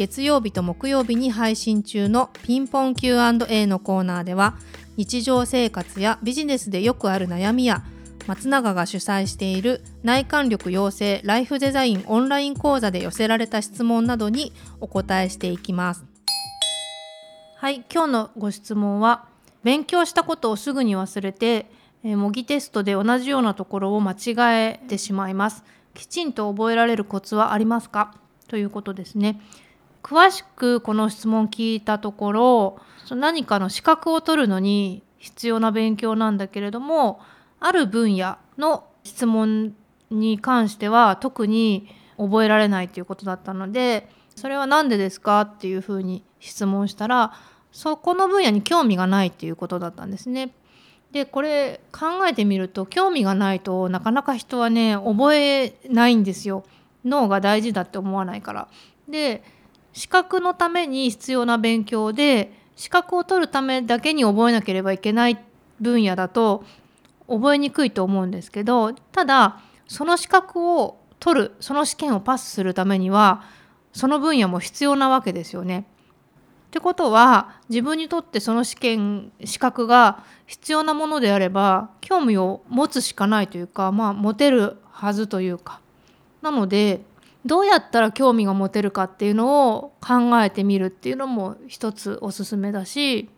[0.00, 4.54] 月曜日と木曜日に配信中のピンポン Q&A のコーナーでは
[4.96, 7.84] 日常生活やビジネスでよくある悩みや
[8.26, 16.02] 松永が主催している内観力養成ライフデザインオンライン講座で寄せられた質問などにお答えしていきます。
[17.58, 19.26] はい今日のご質問は
[19.64, 21.66] 勉強したことをすぐに忘れて
[22.02, 25.62] 模擬テストで同じようなところを間違えてしまいます。
[25.92, 28.14] きちんと覚えられるコツはありますか？
[28.48, 29.42] ということですね。
[30.02, 37.20] 詳しくこの質問聞いたところ何かの資格を取るのに必要な勉強なんだけれども
[37.58, 39.74] ある分野の質問
[40.10, 47.32] に関しては特に覚えられないということだったのでそれは何でですかっていうふうに質問したら
[47.72, 50.52] そこの分野に興味がないっていうことだったんですね。
[51.12, 56.64] でこれ考えてみると興味がないとなかなか人はね覚えないんですよ
[57.04, 58.68] 脳が大事だって思わないから。
[59.08, 59.42] で
[59.92, 65.38] 資格のために必要な勉強で資格を取るためだけに覚えなければいけない
[65.80, 66.64] 分野だと
[67.28, 73.42] 覚えにくいと思うんですけどただその資格を取るその試験をパスするためには
[73.92, 75.86] その分野も必要なわけですよね。
[76.68, 85.80] ってことは自分にとってその試験資格が必要なものであれば興味を持つしかないというかまあ持てるはずというか
[86.42, 87.00] なので
[87.46, 93.30] どうやったら興味が持てるかっていうのを考えてみるっていうのも一つおすすめだし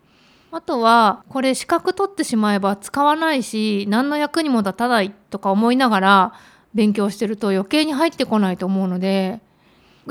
[0.51, 6.33] あとはこれ資格取ってしまえば使わないし何の役にも立たないとか思いながら
[6.73, 9.39] 勉強してると余計に入ってこないと思うので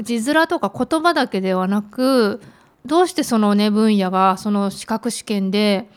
[0.03, 2.41] 字面とか言葉だけではなく
[2.87, 5.89] どうしてそのね分野がその資格試験で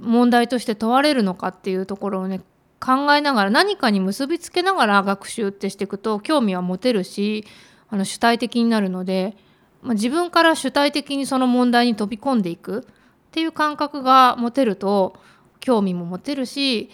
[0.00, 2.40] 問題として問われるのかっていうところをね
[2.80, 7.46] 考えながら何かに結びつけながら学習ってしていくと興味は持てるし
[7.88, 9.36] あの主体的になるので、
[9.82, 15.14] まあ、自分から主体的にその問題に飛び込んでいくっていう感覚が持てると
[15.60, 16.90] 興味も持てるし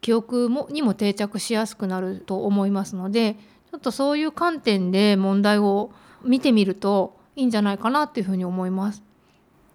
[0.00, 3.34] 記憶もにも定着しやすくなると思いますので
[3.70, 5.92] ちょっとそういう観点で問題を
[6.24, 9.02] 見てみるといいんじゃないかなっていうふうに思います。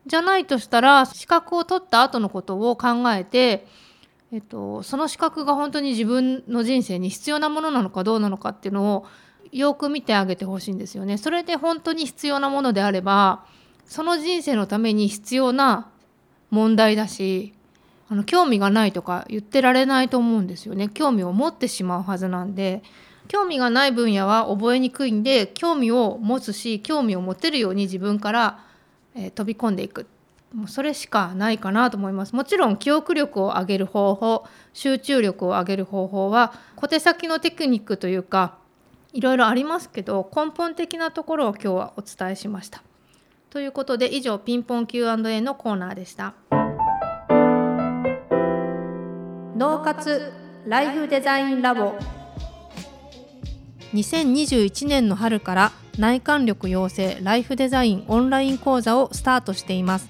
[0.06, 3.66] じゃないとしたら資格を取った後のことを考えて
[4.36, 9.06] えっと、その資格が本当に自分の人生に必要なものなのかどうなのかっていうのを
[9.54, 11.18] よく見てあげてほしいんですよね。
[11.18, 13.46] それで本当に必要なものであれば
[13.86, 15.90] その人生のために必要な
[16.50, 17.54] 問題だし
[18.10, 20.90] あの興味がないとか言ってられないと思うんですよね。
[20.90, 22.84] 興味を持ってしまうはずなんで
[23.30, 28.66] 興味がない分野は覚えにくいんで興味を持つし興味を持てるように自分から、
[29.16, 30.08] えー、飛び込んでいく
[30.56, 32.34] もうそれしかないかなと思います。
[32.34, 38.58] もちろん記憶力を上げる方法集中力を上げる方法は小手先のテクニックというか
[39.12, 42.82] いろいろありますけど根本的なところを今日はお伝えしました。
[43.50, 46.34] ということで以上ピンポン Q&A のコーナーでした。
[49.58, 50.32] 脳活
[50.66, 51.96] ライフデザインラボ。
[53.94, 60.10] 2021年の春から内観力養成ライフデザインオンライン講座をスタートしています